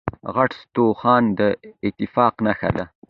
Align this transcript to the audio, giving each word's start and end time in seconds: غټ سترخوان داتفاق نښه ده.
غټ 0.35 0.51
سترخوان 0.61 1.23
داتفاق 1.37 2.35
نښه 2.45 2.69
ده. 2.75 2.85